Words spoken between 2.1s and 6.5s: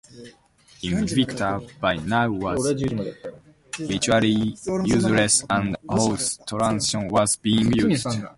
was virtually useless and horse